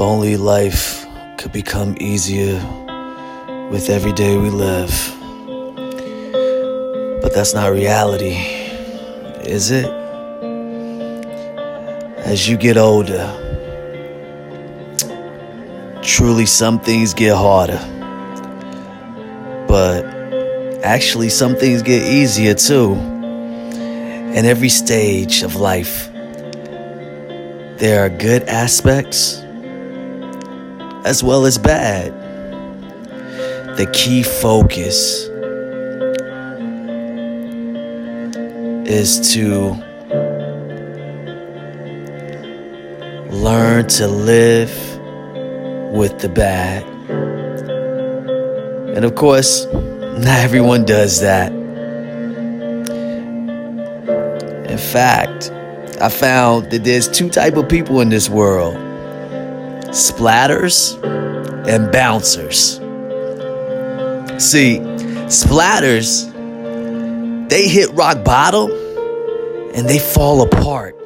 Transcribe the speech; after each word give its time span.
only 0.00 0.36
life 0.36 1.04
could 1.38 1.52
become 1.52 1.96
easier 2.00 2.54
with 3.70 3.88
every 3.90 4.12
day 4.12 4.36
we 4.36 4.48
live. 4.48 4.90
But 7.22 7.34
that's 7.34 7.52
not 7.52 7.72
reality, 7.72 8.36
is 9.42 9.70
it? 9.70 9.86
As 12.24 12.48
you 12.48 12.56
get 12.56 12.76
older, 12.76 13.26
truly 16.02 16.46
some 16.46 16.78
things 16.78 17.12
get 17.12 17.34
harder. 17.34 17.80
But 19.66 20.04
actually, 20.84 21.30
some 21.30 21.56
things 21.56 21.82
get 21.82 22.02
easier 22.02 22.54
too. 22.54 22.92
In 22.92 24.44
every 24.46 24.68
stage 24.68 25.42
of 25.42 25.56
life, 25.56 26.08
there 27.78 28.04
are 28.04 28.08
good 28.08 28.44
aspects 28.44 29.42
as 31.04 31.22
well 31.22 31.46
as 31.46 31.58
bad. 31.58 32.12
The 33.76 33.86
key 33.92 34.22
focus 34.22 35.28
is 38.86 39.32
to 39.32 39.70
learn 43.32 43.88
to 43.88 44.06
live 44.06 44.70
with 45.92 46.18
the 46.20 46.28
bad. 46.28 46.84
And 48.94 49.04
of 49.04 49.14
course, 49.14 49.64
not 49.66 50.38
everyone 50.40 50.84
does 50.84 51.20
that. 51.22 51.50
In 54.70 54.78
fact, 54.78 55.50
I 56.00 56.08
found 56.08 56.70
that 56.70 56.84
there's 56.84 57.08
two 57.08 57.30
type 57.30 57.56
of 57.56 57.68
people 57.68 58.00
in 58.00 58.10
this 58.10 58.28
world 58.28 58.91
splatters 59.92 60.96
and 61.68 61.92
bouncers. 61.92 62.76
See, 64.42 64.78
splatters, 65.28 66.30
they 67.50 67.68
hit 67.68 67.90
rock 67.92 68.24
bottom 68.24 68.70
and 69.74 69.86
they 69.86 69.98
fall 69.98 70.40
apart. 70.40 70.96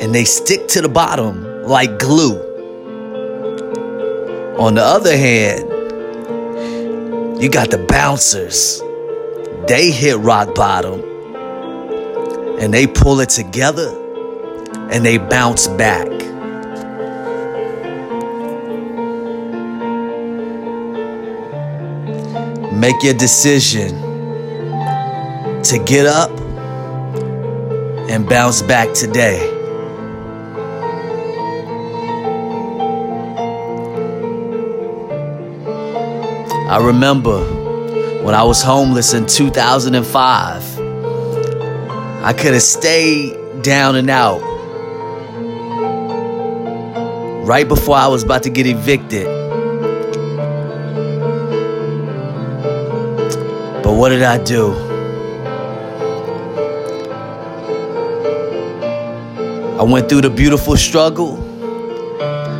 And 0.00 0.14
they 0.14 0.24
stick 0.24 0.68
to 0.68 0.80
the 0.80 0.88
bottom 0.88 1.64
like 1.64 1.98
glue. 1.98 2.38
On 4.58 4.74
the 4.74 4.84
other 4.84 5.16
hand, 5.16 5.68
you 7.42 7.50
got 7.50 7.72
the 7.72 7.84
bouncers. 7.88 8.80
They 9.66 9.90
hit 9.90 10.18
rock 10.18 10.54
bottom 10.54 11.00
and 12.60 12.72
they 12.72 12.86
pull 12.86 13.18
it 13.18 13.30
together 13.30 14.05
and 14.90 15.04
they 15.04 15.18
bounce 15.18 15.66
back. 15.66 16.08
Make 22.72 23.02
your 23.02 23.14
decision 23.14 24.00
to 25.64 25.78
get 25.84 26.06
up 26.06 26.30
and 28.08 28.28
bounce 28.28 28.62
back 28.62 28.92
today. 28.94 29.52
I 36.68 36.78
remember 36.84 37.38
when 38.22 38.34
I 38.34 38.42
was 38.42 38.62
homeless 38.62 39.14
in 39.14 39.26
2005. 39.26 40.80
I 42.22 42.32
could 42.32 42.52
have 42.52 42.62
stayed 42.62 43.62
down 43.62 43.96
and 43.96 44.10
out 44.10 44.55
right 47.46 47.68
before 47.68 47.94
I 47.94 48.08
was 48.08 48.24
about 48.24 48.42
to 48.42 48.50
get 48.50 48.66
evicted. 48.66 49.24
But 53.84 53.94
what 53.94 54.08
did 54.08 54.24
I 54.24 54.42
do? 54.42 54.72
I 59.78 59.84
went 59.84 60.08
through 60.08 60.22
the 60.22 60.30
beautiful 60.30 60.76
struggle. 60.76 61.38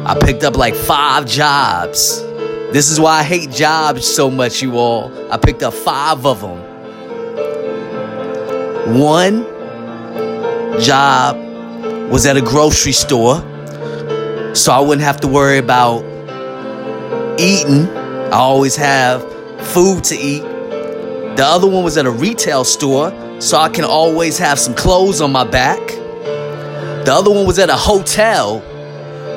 I 0.06 0.16
picked 0.20 0.44
up 0.44 0.56
like 0.56 0.76
five 0.76 1.26
jobs. 1.26 2.22
This 2.70 2.88
is 2.88 3.00
why 3.00 3.18
I 3.18 3.22
hate 3.24 3.50
jobs 3.50 4.06
so 4.06 4.30
much, 4.30 4.62
you 4.62 4.78
all. 4.78 5.10
I 5.32 5.36
picked 5.36 5.64
up 5.64 5.74
five 5.74 6.24
of 6.24 6.42
them. 6.42 6.60
One 9.00 9.42
job 10.80 11.36
was 12.08 12.24
at 12.24 12.36
a 12.36 12.40
grocery 12.40 12.92
store 12.92 13.42
so 14.56 14.72
I 14.72 14.80
wouldn't 14.80 15.04
have 15.04 15.20
to 15.20 15.28
worry 15.28 15.58
about 15.58 16.02
eating. 17.38 17.86
I 17.88 18.38
always 18.38 18.74
have 18.76 19.22
food 19.60 20.02
to 20.04 20.16
eat. 20.16 20.40
The 20.40 21.44
other 21.44 21.68
one 21.68 21.84
was 21.84 21.98
at 21.98 22.06
a 22.06 22.10
retail 22.10 22.64
store, 22.64 23.12
so 23.38 23.58
I 23.58 23.68
can 23.68 23.84
always 23.84 24.38
have 24.38 24.58
some 24.58 24.74
clothes 24.74 25.20
on 25.20 25.30
my 25.30 25.44
back. 25.44 25.86
The 25.86 27.12
other 27.12 27.30
one 27.30 27.46
was 27.46 27.58
at 27.58 27.68
a 27.68 27.76
hotel, 27.76 28.60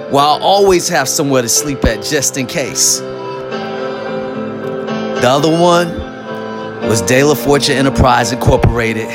where 0.09 0.23
I 0.23 0.39
always 0.39 0.87
have 0.87 1.09
somewhere 1.09 1.41
to 1.41 1.49
sleep 1.49 1.83
at 1.83 2.01
just 2.01 2.37
in 2.37 2.47
case. 2.47 2.99
The 5.19 5.27
other 5.27 5.51
one 5.51 5.89
was 6.87 7.01
De 7.01 7.21
La 7.23 7.35
Fortune 7.35 7.75
Enterprise 7.75 8.31
Incorporated. 8.31 9.09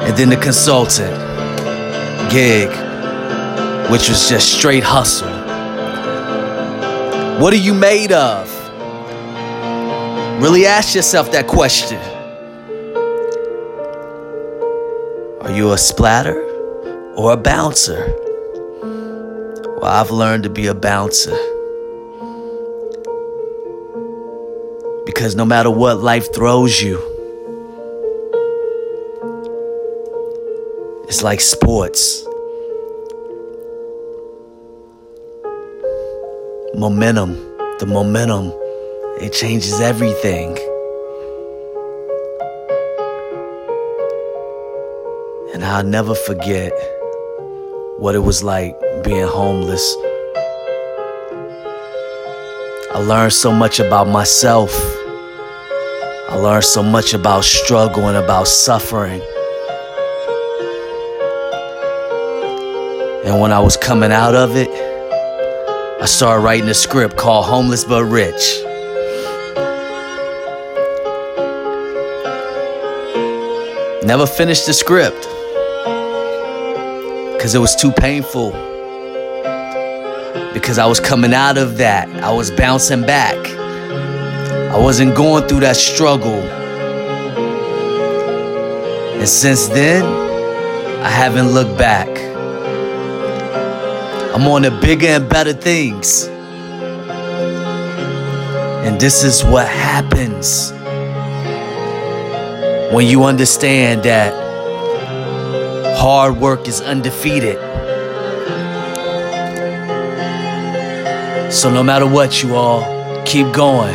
And 0.00 0.16
then 0.16 0.30
the 0.30 0.38
consultant 0.38 1.14
gig 2.32 2.89
which 3.90 4.08
was 4.08 4.28
just 4.28 4.52
straight 4.52 4.84
hustle. 4.84 5.28
What 7.40 7.52
are 7.52 7.56
you 7.56 7.74
made 7.74 8.12
of? 8.12 8.48
Really 10.40 10.64
ask 10.64 10.94
yourself 10.94 11.32
that 11.32 11.48
question. 11.48 11.98
Are 15.42 15.50
you 15.50 15.72
a 15.72 15.78
splatter 15.78 16.40
or 17.16 17.32
a 17.32 17.36
bouncer? 17.36 18.14
Well, 18.80 19.84
I've 19.84 20.12
learned 20.12 20.44
to 20.44 20.50
be 20.50 20.68
a 20.68 20.74
bouncer. 20.74 21.36
Because 25.04 25.34
no 25.34 25.44
matter 25.44 25.70
what 25.70 25.98
life 25.98 26.32
throws 26.32 26.80
you, 26.80 26.98
it's 31.08 31.24
like 31.24 31.40
sports. 31.40 32.24
Momentum, 36.74 37.34
the 37.78 37.86
momentum, 37.86 38.52
it 39.20 39.32
changes 39.32 39.80
everything. 39.80 40.56
And 45.52 45.64
I'll 45.64 45.84
never 45.84 46.14
forget 46.14 46.72
what 47.98 48.14
it 48.14 48.20
was 48.20 48.42
like 48.44 48.78
being 49.02 49.26
homeless. 49.26 49.96
I 52.92 53.02
learned 53.04 53.32
so 53.32 53.50
much 53.50 53.80
about 53.80 54.08
myself. 54.08 54.70
I 56.28 56.36
learned 56.36 56.64
so 56.64 56.82
much 56.82 57.14
about 57.14 57.44
struggle 57.44 58.06
and 58.06 58.16
about 58.16 58.46
suffering. 58.46 59.20
And 63.24 63.40
when 63.40 63.52
I 63.52 63.58
was 63.58 63.76
coming 63.76 64.12
out 64.12 64.34
of 64.36 64.56
it, 64.56 64.70
I 66.02 66.06
started 66.06 66.42
writing 66.42 66.66
a 66.70 66.74
script 66.74 67.18
called 67.18 67.44
Homeless 67.44 67.84
But 67.84 68.04
Rich. 68.04 68.62
Never 74.02 74.26
finished 74.26 74.64
the 74.64 74.72
script 74.72 75.20
because 77.34 77.54
it 77.54 77.58
was 77.58 77.76
too 77.76 77.92
painful. 77.92 78.52
Because 80.54 80.78
I 80.78 80.86
was 80.86 81.00
coming 81.00 81.34
out 81.34 81.58
of 81.58 81.76
that, 81.76 82.08
I 82.24 82.32
was 82.32 82.50
bouncing 82.50 83.02
back. 83.02 83.36
I 84.72 84.78
wasn't 84.78 85.14
going 85.14 85.48
through 85.48 85.60
that 85.60 85.76
struggle. 85.76 86.40
And 89.18 89.28
since 89.28 89.68
then, 89.68 90.04
I 91.02 91.10
haven't 91.10 91.48
looked 91.48 91.76
back. 91.76 92.19
I'm 94.32 94.46
on 94.46 94.62
to 94.62 94.70
bigger 94.70 95.08
and 95.08 95.28
better 95.28 95.52
things. 95.52 96.28
And 98.86 99.00
this 99.00 99.24
is 99.24 99.42
what 99.44 99.66
happens 99.66 100.72
when 102.94 103.08
you 103.08 103.24
understand 103.24 104.04
that 104.04 104.32
hard 105.98 106.36
work 106.38 106.68
is 106.68 106.80
undefeated. 106.80 107.56
So, 111.52 111.68
no 111.68 111.82
matter 111.82 112.06
what, 112.06 112.42
you 112.42 112.54
all 112.54 113.24
keep 113.24 113.52
going. 113.52 113.94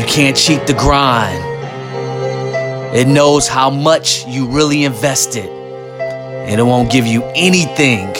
You 0.00 0.06
can't 0.06 0.36
cheat 0.36 0.66
the 0.66 0.74
grind, 0.74 1.42
it 2.94 3.06
knows 3.06 3.46
how 3.46 3.70
much 3.70 4.26
you 4.26 4.46
really 4.46 4.82
invested. 4.84 5.55
And 6.46 6.60
it 6.60 6.62
won't 6.62 6.90
give 6.90 7.06
you 7.06 7.24
anything 7.34 8.14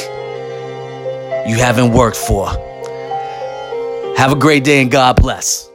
you 1.49 1.57
haven't 1.57 1.93
worked 1.93 2.17
for. 2.17 2.49
Have 4.17 4.33
a 4.33 4.37
great 4.37 4.65
day 4.65 4.83
and 4.83 4.91
God 4.91 5.17
bless. 5.17 5.71